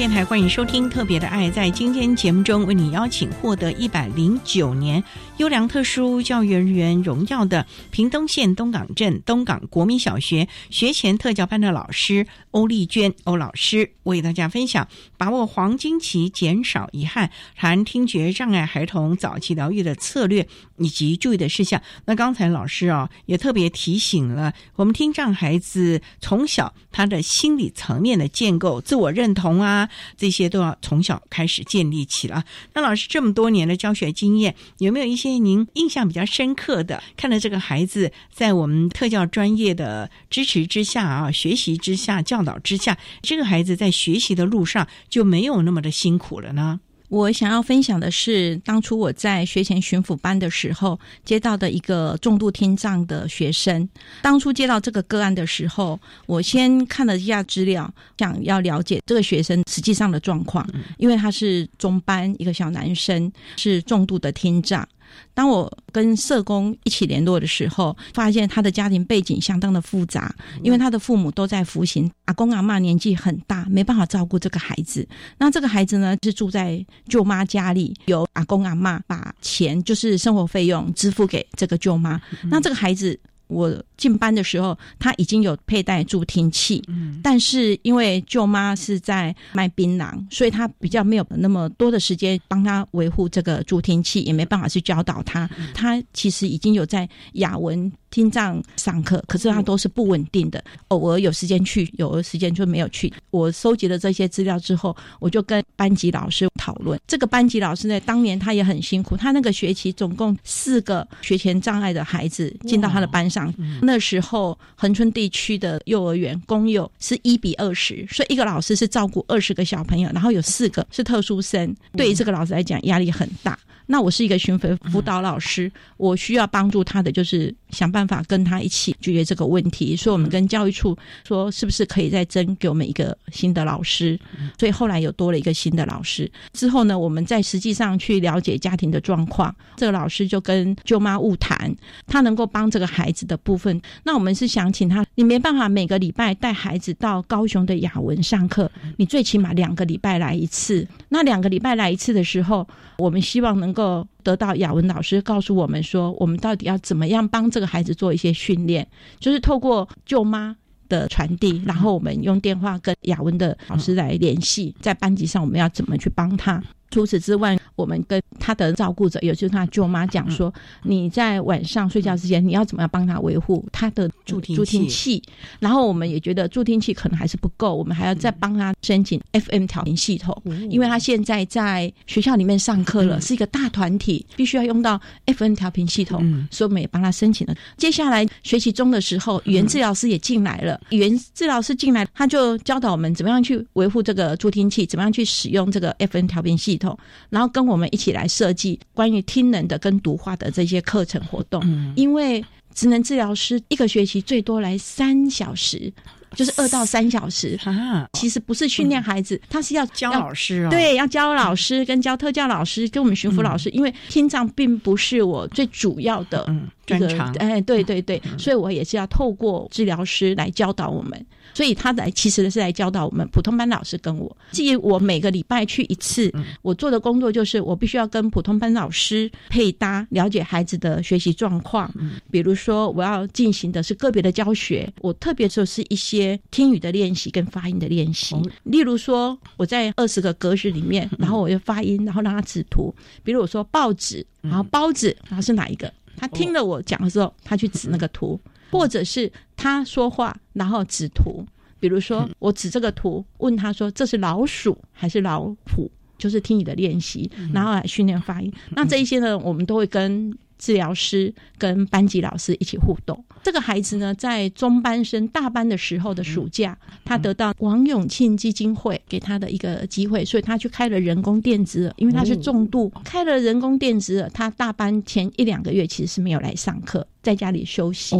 [0.00, 1.48] 电台，欢迎收听《特别的爱》。
[1.52, 5.04] 在今天节目中，为你邀请获得一百零九年
[5.36, 14.88] 优良特殊教育人员荣耀的屏东县东港镇东港国民小学学前特教班的老师欧丽娟欧老师，为大家分享
[15.18, 20.48] 把握黄金期，减少遗憾，谈听觉障碍孩童早期疗愈的策略
[20.78, 21.82] 以及注意的事项。
[22.06, 29.89] 那刚才老师啊，也特别提醒了我们听障孩子从小他的心理层面的建构、自我认同啊。
[30.16, 32.44] 这些都要从小开始建立起了。
[32.74, 37.02] 那老师这么多年的教学经验，有没有一些您印象比较深刻的？
[37.16, 46.80] 看到这个孩子在我们特教专业的支持之下啊，学习之下、教导之下，这个孩子在学习的路上就没有那么的辛苦了呢？
[47.10, 53.86] 我想要分享的是，当初我在学前巡抚班的时候，接到的一个重度听障的学生。
[54.22, 60.64] 当初接到这个个案的时候，我先看了一下资料，想要了解这个学生实际上的状况，
[60.98, 64.88] 因为他是中班一个小男生，是重度的听障。
[65.34, 75.06] 当我跟社工一起联络的时候，发现他的家庭背景相当的复杂，因为他的父母都在服刑，阿公阿妈年纪很大，没办法照顾这个孩子。
[75.38, 82.20] 那这个孩子呢，是住在舅妈家里，由阿公阿妈把钱，就是生活费用支付给这个舅妈。
[82.44, 83.18] 那这个孩子。
[83.50, 95.48] 我进班的时候，他已经有佩戴助听器，嗯但是因为舅妈是在卖槟榔，所以他比较没有那么多的时间帮他维护这个助听器，也没办法去教导他。
[95.74, 97.90] 他其实已经有在雅文。
[98.10, 103.12] 听障上课，可是他都是不稳定的，偶尔有时间去，有的时间就没有去。
[103.30, 106.98] 我收集了这些资料之后，我就跟班级老师讨论。
[107.06, 113.39] 这个班级老师呢，当年他也很辛苦，他那个学期总共四个学前障碍的孩子进到他的班上。
[113.82, 123.58] 那时候恒春地区的幼儿园公幼是一比二十，所以一个老师是照顾二十个小朋友，然后有四个是特殊生，对于这个老师来讲压力很大。
[123.90, 129.96] 那我是一个巡回辅导老师，我需要帮助他的就是想办法跟他一起解决这个问题。
[129.96, 134.16] 所以我们跟教育处说，是不是可以再增给我们一个新的老师？
[134.60, 136.30] 所以后来有多了一个新的老师。
[136.52, 141.74] 之后呢，我们在实际上去了解家庭的状况，这个老师就跟舅妈误谈，
[142.06, 143.82] 他能够帮这个孩子的部分。
[144.04, 150.86] 那我们是想请他，你没办法每个礼拜带孩子到高雄的雅文上课，你最起码两个礼拜来一次。
[151.08, 152.64] 那两个礼拜来一次的时候，
[152.96, 153.79] 我们希望能够。
[154.22, 158.86] 得到雅文老师告诉我们说，我们到底要怎么样帮这个孩子做一些训练，
[159.18, 160.56] 就是透过舅妈
[160.88, 166.62] 的传递，然后我们用电话跟雅文的老师来联系，在班级上我们要怎么去帮他。
[166.90, 175.22] 除此之外，我们跟他的照顾者，也就是他舅妈讲说，你在晚上睡觉之前，你要怎么样帮他维护他的助助听器？
[175.60, 180.36] 然后我们也觉得助听器可能还是不够，我们还要再帮他申请 FM 调频系统，
[180.68, 186.20] 因为他现在在学校里面上课了，是一个大团体，必须要用到 FM 调频系统，
[186.50, 187.54] 所以我们也帮他申请了。
[187.76, 196.79] 接下来学习中的时候，语言治疗师也进来了，语言治疗师进来，他就教导我们怎么样去维护这个助听器，怎么样去使用这个 FM 调频系。
[197.28, 205.92] 然后跟我们一起来设计关于听能的跟读画的这些课程活动，因为职能治疗师一个学期最多来三小时。
[206.36, 210.70] 就是二到三小时啊，其实不是训练孩子，他是要教老师哦。
[210.70, 216.48] 对，要教老师跟教特教老师跟我们巡抚老师，因为听障并不是我最主要的
[216.86, 217.32] 专长。
[217.40, 221.26] 哎，对对对，所以我也是要透过治疗师来教导我们。
[221.54, 224.36] 所以他来其实是来教导我们普通班老师跟我。
[224.52, 226.32] 至于我每个礼拜去一次，
[226.62, 231.92] 我做的工作就是我必须要跟普通班老师配搭，了解孩子的学习状况。
[232.30, 236.38] 比如说我要进行的是个别的教学，我特别就是一些。
[236.50, 238.34] 听语的练习跟发音的练习，
[238.64, 242.94] 例如说我在二十个格式里面，然后我就发音，然后让他指图。
[243.22, 245.92] 比如我说报纸，然后包子，然后是哪一个？
[246.16, 248.38] 他听了我讲的时候，他去指那个图，
[248.70, 251.44] 或者是他说话，然后指图。
[251.78, 255.44] 比如说我指这个图，问他说这是老鼠还是老
[255.74, 255.90] 虎？
[256.18, 258.52] 就是听你的练习，然后来训练发音。
[258.70, 260.36] 那这一些呢，我们都会跟。
[260.60, 263.24] 治疗师跟班级老师一起互动。
[263.42, 274.30] 这个孩子呢，在中班升大班的时候的暑假，他得到王永庆基金会给他的一个机会，所以他去开了人工电子耳，因为他是重度开了人工电子耳。
[274.34, 278.14] 他大班前一两个月其实是没有来上课，在家里休息。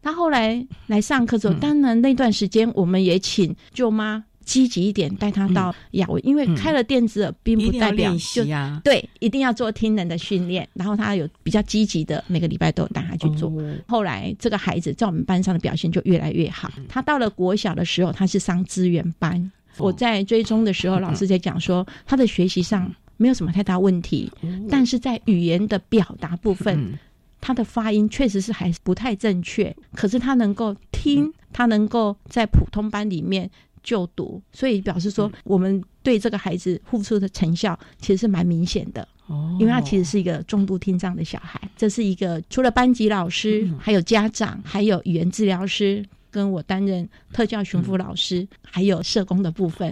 [0.00, 4.24] 他后来来上课之后，当然那段时间我们也请舅妈。
[4.50, 8.44] 积极一点，带他到雅文，因为开了电子耳，并不代表就
[8.82, 10.68] 对，一定要做听能的训练。
[10.74, 13.52] 然后他有比较积极的，每个礼拜都有带他去做。
[13.86, 16.68] 后来这个孩子在我们班上的表现就越来越好。
[16.88, 19.52] 他到了国小的时候，他是上资源班。
[19.78, 24.28] 我在追踪的时候，老师在讲说，他的学习上没有什么太大问题，
[24.68, 26.98] 但是在语言的表达部分，
[27.40, 29.74] 他的发音确实是还不太正确。
[29.94, 33.48] 可是他能够听，他能够在普通班里面
[33.82, 39.06] 就读，所以表示说，我们对这个孩子付出的成效其实是蛮明显的。
[39.26, 46.04] 哦，因为他其实是一个重度听障的小孩，这是一个除了班级老师，还有家长，还有语言治疗师。
[46.32, 49.90] 跟我担任特教巡抚老师，还有社工的部分，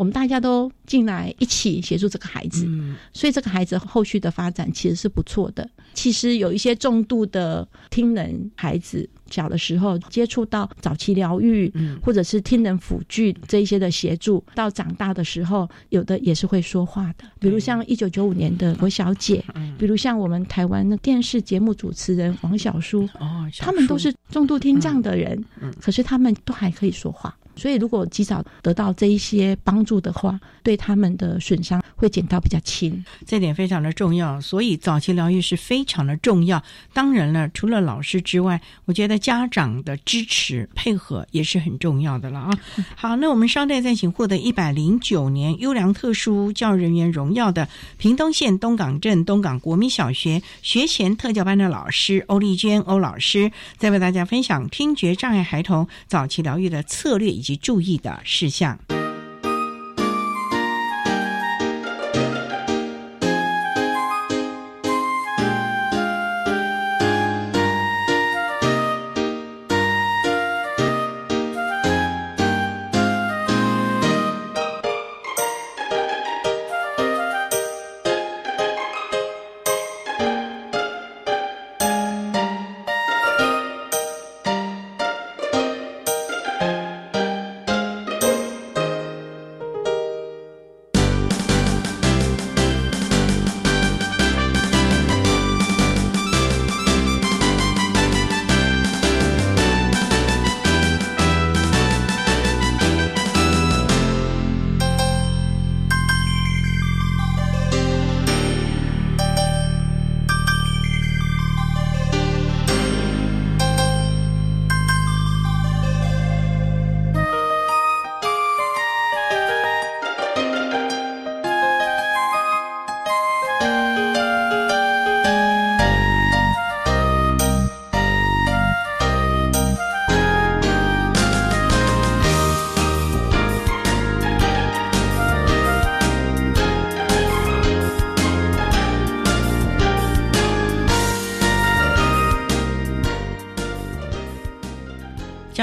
[0.00, 2.66] 我们大家都进来一起协助这个孩子，
[3.12, 5.68] 所以这个孩子后续的发展其实是不错的。
[5.92, 9.06] 其实有一些重度的听能孩子。
[9.30, 11.72] 小的时候接触到早期疗愈，
[12.02, 17.24] 或者是听能辅具这一些的协助，到长大的时候，有的也是会说话的。
[17.38, 19.44] 比如像一九九五年的罗小姐，
[19.78, 25.44] 比如像我们台湾的电视节目主持人王小叔，哦，他们都是重度听障的人，
[25.80, 27.32] 可是他们都还可以说话。
[27.60, 34.40] 所以，如果及早得到这一些帮助的话，对他们的损伤会减到比较轻，这点非常的重要。
[34.40, 36.62] 所以，早期疗愈是非常的重要。
[36.94, 42.58] 当然了，除了老师之外，我觉得家长的支持配合也是很重要的了啊。
[42.96, 57.49] 好，那我们稍待再请获得一百零九年优良特殊教育人员荣耀的屏东县东港镇东港国民小学学前特教班的老师欧丽娟欧老师，再为大家分享听觉障碍孩童早期疗愈的策略以及。
[57.50, 58.78] 及注意的事项。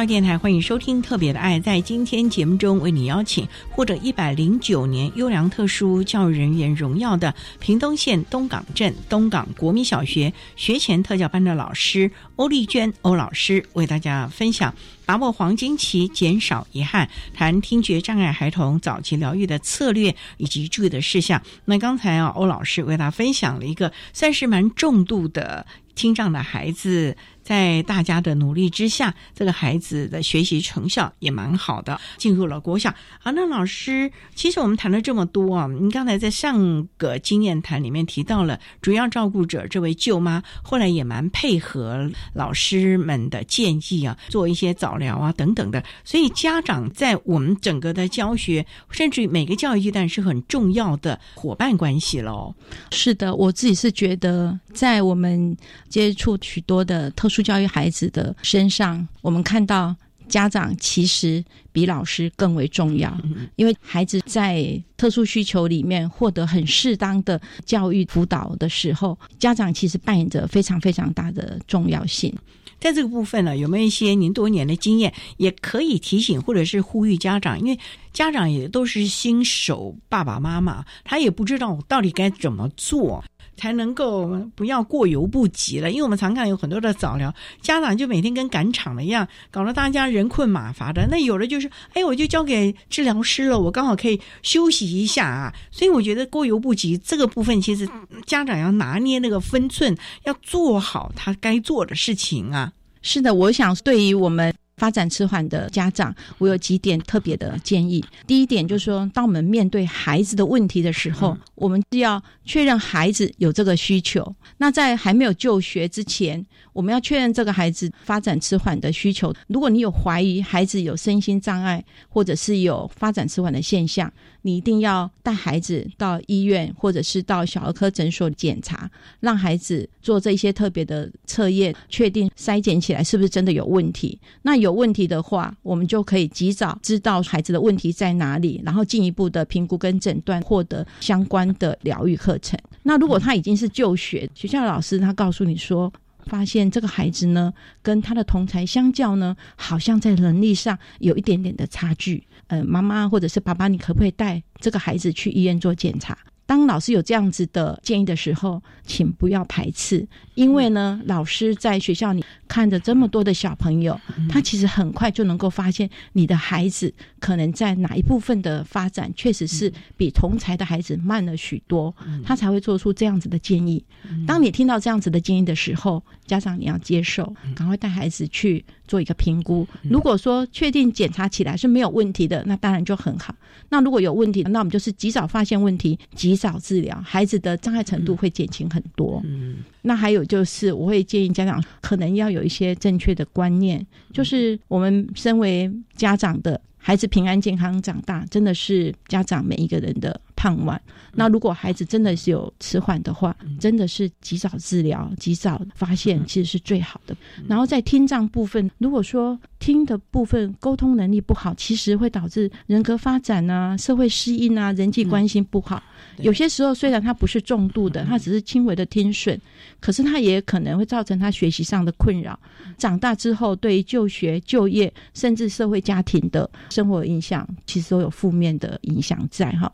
[0.07, 1.59] 电台欢迎收听《特别的爱》。
[1.61, 14.73] 在今天节目中，为你邀请获得一百零九年优良特殊教育人员荣耀的屏东县东港镇东港国民小学学前特教班的老师欧丽娟欧老师，为大家分享
[15.05, 21.41] 把握黄金期，减少遗憾，谈听觉障碍孩童早期疗愈的策略以及注意的事项。
[21.65, 25.65] 那刚才啊，欧老师为大家分享了一个算是蛮重度的
[25.97, 27.17] 听障的孩子。
[27.47, 32.93] 在大家的努力之下，这个孩子的学习成效也蛮好的，进入了国小。
[33.19, 45.81] 好，那老师，其实我们谈了这么多啊，您刚才在上个经验谈里面提到了主要照顾者这位舅妈，后来也蛮配合老师们的建议啊，做一些早疗啊等等的。
[46.03, 52.53] 所以家长在我们整个的教学，甚至每个教育阶段是很重要的伙伴关系喽。
[52.91, 55.55] 是的，我自己是觉得，在我们
[55.89, 57.37] 接触许多的特殊。
[57.47, 59.95] 教育孩子的身上，我们看到
[60.27, 63.17] 家长其实比老师更为重要，
[63.55, 72.35] 因为孩子在特殊需求里面获得很适当的教育辅导的时候，家长其实扮演着非常非常大的重要性。
[72.79, 77.57] 在这个部分呢，有没有一些您多年的经验，也可以提醒或者是呼吁家长？
[77.59, 77.79] 因为
[78.11, 83.23] 家长也都是新手爸爸妈妈，他也不知道到底该怎么做。
[83.57, 91.07] 才能够不要过犹不及了，因为我们常看有很多的早疗，家长就每天跟赶场了一样，搞得大家人困马乏的。
[91.09, 95.53] 那有的就是，哎，我就交给治疗师了，我刚好可以休息一下啊。
[95.71, 97.89] 所以我觉得过犹不及这个部分，其实
[98.25, 102.71] 家长要拿捏那个分寸，要做好他该做的事情啊。
[103.01, 104.53] 是的，我想对于我们。
[104.77, 108.03] 发展迟缓的家长，我有几点特别的建议。
[108.25, 114.35] 第一点就是说，当我们面对孩子的问题的时候，我们要确认孩子有这个需求。
[114.57, 119.33] 那在还没有就学之前，我们要确认这个孩子发展迟缓的需求。
[119.47, 124.11] 如果你有怀疑孩子有身心障碍，或者是有发展迟缓的现象，
[124.47, 128.89] 你一定要带孩子到医院，或者是到小儿科诊所检查，
[129.19, 134.17] 让孩子做这些特别的测验，确定筛检起来是不是真的有问题。
[134.43, 142.57] 那有问题的话，我们就可以及早知道孩子的问题在哪里，然后进一步的评估跟诊断，获得相关的疗愈课程。
[142.83, 145.91] 那如果他已经是就学，学校的老师他告诉你说。
[146.27, 152.21] 发现这个孩子呢，跟他的同才相较呢，好像在能力上有一点点的差距。
[152.47, 156.17] 呃，妈妈或者是爸爸，你可不可以带这个孩子去医院做检查？
[156.45, 160.07] 当老师有这样子的建议的时候，请不要排斥，
[160.37, 173.83] 因为呢，老师在学校里看着这么多的小朋友，他其实很快就能够发现你的孩子可能在哪一部分的发展确实是比同才的孩子慢了许多，他才会做出这样子的建议。
[174.27, 179.67] 当你听到这样子的建议的时候，家长你要接受，赶快带孩子去做一个评估。
[179.89, 183.33] 如果说确定检查起来是没有问题的，那当然就很好。
[183.69, 189.19] 那如果有问题，那我们就是及早发现问题，及早治疗，孩子的障碍程度会减轻很多。
[189.25, 189.57] 嗯，
[189.87, 193.83] 那还有就是，我会建议家长可能要有一些正确的观念，
[194.13, 196.61] 就是我们身为家长的。
[196.79, 200.79] 孩子平安健康长大，真的是家长每一个人的盼望。
[201.13, 207.17] 那如果孩子真的是有迟缓的话，真的是及早治疗、及早发现，其实是最好的。
[207.47, 215.81] 然后在听障部分，如果说听的部分沟通能力不好，其实会导致人格发展啊、社会适应啊、人际关系不好。
[216.17, 219.39] 有些时候虽然他不是重度的，他只是轻微的听损，
[219.79, 222.39] 可是他也可能会造成他学习上的困扰。
[222.77, 229.71] 长大之后，对于就学、就业，甚至社会家庭的生活影响，其实都有负面的影响在哈。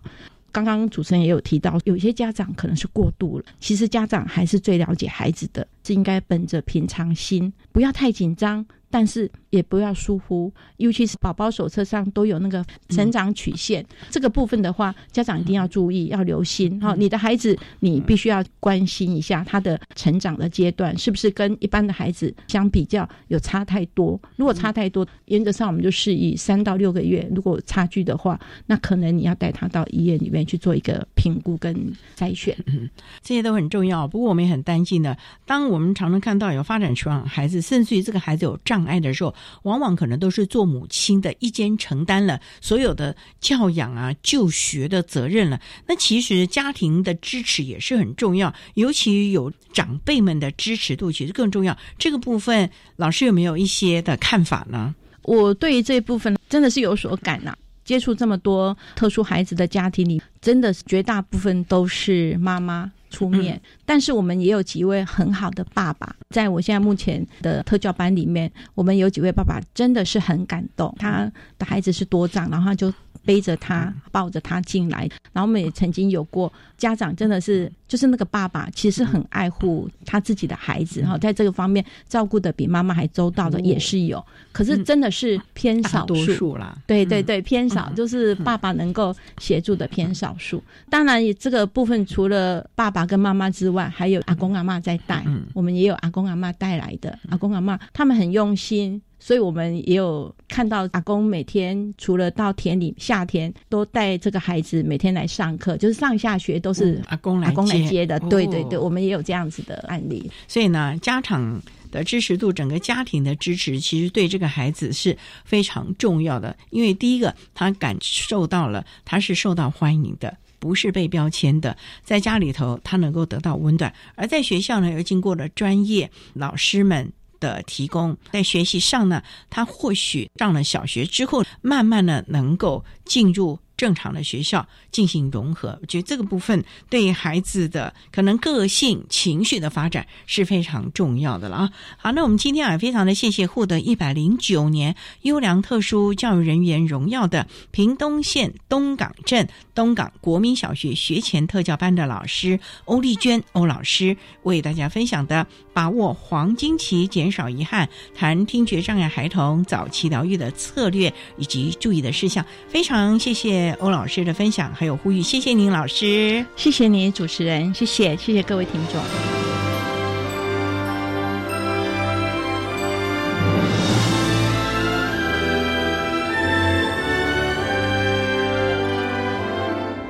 [0.54, 8.66] 刚刚主持人也有提到，有些家长可能是过度了，其实家长还是最了解孩子的，是应该本着平常心，不要太紧张。
[8.94, 16.80] 但是也不要疏忽，尤其是宝宝手册上都有那个成长曲线，这个部分的话，家长一定要注意，要留心。
[16.80, 24.20] 哈，你的孩子你必须要关心一下他的成长的阶段，是不是跟一般的孩子相比较有差太多？
[24.36, 31.76] 如果差太多，原则上我们就示意三到六个月，如果差距的话，那可能你要带他到医院里面去做一个评估跟
[32.16, 32.56] 筛选。
[32.68, 32.88] 嗯，
[33.24, 34.08] 这些都很重要。
[34.08, 35.18] 不过我们也很担心的，
[35.48, 45.60] 当我们常常看到有发展迟缓孩子，甚至于这个孩子有障爱的时候，往往可能都是做母亲的一肩承担了所有的教养啊、就学的责任了。
[45.88, 51.78] 那其实家庭的支持也是很重要，尤其有长辈们的支持度，其实更重要。
[51.98, 54.94] 这个部分，老师有没有一些的看法呢？
[55.24, 57.56] 我对于这一部分真的是有所感呐。
[57.86, 62.92] 接触这么多特殊孩子的家庭里，真的是绝大部分都是妈妈。
[63.14, 72.94] 出面，但是我们也有几位很好的爸爸，在我现在目前的特教班里面，我们有几位爸爸真的是很感动，他的孩子是多障，然后他就。
[73.26, 84.22] 背着他，抱着他进来，然后我们也曾经有过家长，真的是就是那个爸爸，其实很爱护他自己的孩子哈，在这个方面照顾的比妈妈还周到的也是有，
[84.52, 86.78] 可是真的是偏少数啦。
[86.86, 90.62] 对对对，偏少，就是爸爸能够协助的偏少数。
[90.90, 99.02] 当然，这个部分除了爸爸跟妈妈之外，还有阿公阿妈在带，嗯我们也有阿公阿妈带来的阿公阿妈，他们很用心。
[99.20, 108.20] 所以我们也有看到阿公每天除了到田里，夏天都带这个孩子每天来上课，就是上下学都是阿公来阿公来接的。
[108.20, 110.30] 对对对，我们也有这样子的案例。
[110.46, 116.54] 所以呢，家长的支持度，整个家庭的支持，其实对这个孩子是非常重要的。
[116.70, 127.12] 因为第一个，他感受到了他是受到欢迎的，不是被标签的，在家里头他能够得到温暖，而在学校呢，又经过了专业老师们。
[127.44, 133.60] 的提供，在学习上呢，他或许上了小学之后，慢慢的能够进入。
[133.84, 141.70] 正常的学校进行融合，我觉得这个部分对孩子的可能个性、情绪的发展是非常重要的了啊。
[141.98, 163.76] 好，那我们今天啊，非常的谢谢获得一百零九年优良特殊教育人员荣耀的屏东县东港镇东港国民小学学前特教班的老师欧丽娟欧老师，为大家分享的把握黄金期，减少遗憾，谈听觉障碍孩童早期疗愈的策略以及注意的事项，非常谢谢。
[163.80, 169.73] 欧老师的分享还有呼吁，谢谢您老师，谢谢你主持人，谢谢谢谢各位听众。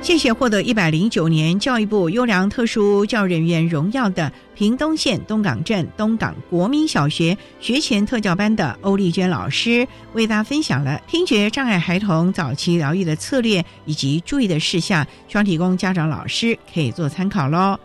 [0.04, 17.78] 谢谢获得一百零九年教育部优良特殊教育人员荣耀的屏东县东港镇东港国民小学学前特教班的欧丽娟老师，为大家分享了听觉障碍孩童早期疗愈的策略以及注意的事项，希望提供家长老师可以做参考喽。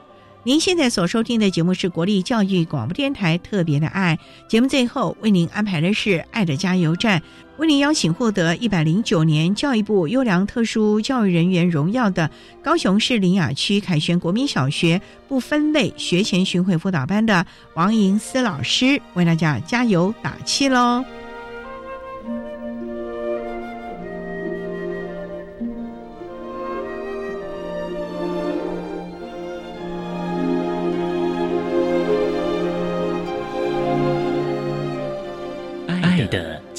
[0.44, 7.24] 您现在所收听的节目是国立教育广播电台特别的爱节目，最后为您安排的是爱的加油站。
[7.60, 12.32] 为您邀请获得一百零九年教育部优良特殊教育人员荣耀的
[12.64, 21.04] 高雄市林雅区凯旋国民小学不分类学前巡回辅导班的王莹思老师，为大家加油打气喽！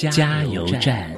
[0.08, 1.10] 加油站。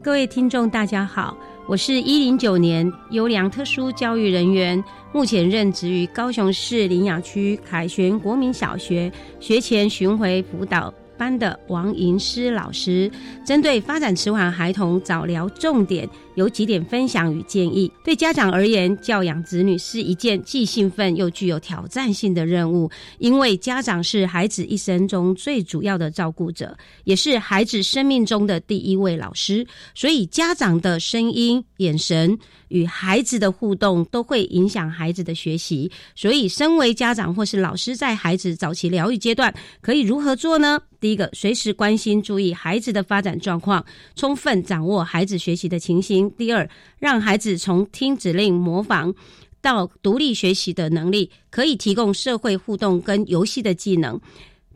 [0.00, 9.10] 各位听众，大家好，我是一零九年优良特殊教育人员，目前任职于高雄市林雅区凯旋国民小学
[9.40, 10.94] 学前巡回辅导。
[11.18, 13.10] 班的王银诗老师，
[13.44, 16.08] 针对发展迟缓孩童早疗重点，
[16.40, 17.92] 有几点分享与建议。
[18.02, 26.74] 对家长而言，教养子女是一件既兴奋又具有挑战性的任务，因为家长是孩子一生中最主要的照顾者，
[27.04, 29.66] 也是孩子生命中的第一位老师。
[29.94, 32.38] 所以，家长的声音、眼神
[32.68, 35.90] 与孩子的互动，都会影响孩子的学习。
[36.16, 40.80] 所以，身为家长或是老师，在孩子早期疗愈阶段，可以如何做呢？
[41.00, 43.84] 第一个，随时关心、注意孩子的发展状况，
[44.14, 46.29] 充分掌握孩子学习的情形。
[46.36, 46.68] 第二，
[46.98, 49.14] 让孩子从听指令、模仿
[49.60, 54.20] 到独立学习的能力，可以提供社会互动跟游戏的技能。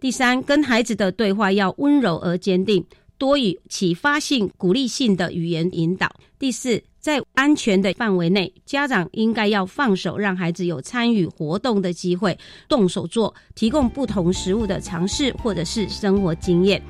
[0.01, 2.85] 第三，跟孩子的对话要温柔而坚定，
[3.19, 6.15] 多以启发性、鼓励性的语言引导。
[6.39, 6.83] 第四。
[7.05, 16.83] 在安全的范围内，家长应该要放手，让孩子有参与活动的机会，动手做，提供不同食物的尝试或者是生活经验。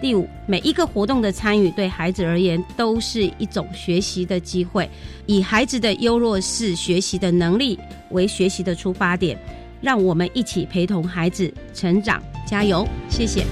[0.00, 4.88] 第五，每一个活动的参与对孩子而言都是一种学习的机会，
[5.24, 7.78] 以孩子的优弱势学习的能力
[8.10, 9.38] 为学习的出发点，
[9.80, 12.86] 让我们一起陪同孩子成长，加油！
[13.08, 13.44] 谢谢。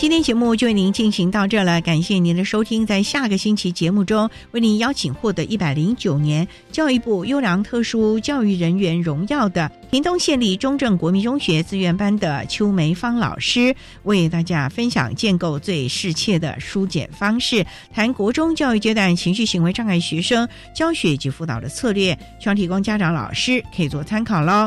[0.00, 2.86] 今天节目就为您进行到这了，感谢您的收听。
[2.86, 24.66] 在下个星期节目中，为您邀请获得一百零九年教育部优良特殊教育人员荣耀的屏东县立中正国民中学资源班的邱梅芳老师，为大家分享建构最适切的疏解方式，谈国中教育阶段情绪行为障碍学生教学及辅导的策略，希望提供家长老师可以做参考喽。